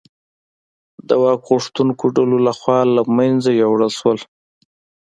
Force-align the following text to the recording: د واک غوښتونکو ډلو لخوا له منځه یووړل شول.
د 1.07 1.09
واک 1.23 1.41
غوښتونکو 1.49 2.05
ډلو 2.15 2.37
لخوا 2.47 2.79
له 2.95 3.01
منځه 3.17 3.49
یووړل 3.61 3.91
شول. 3.99 4.19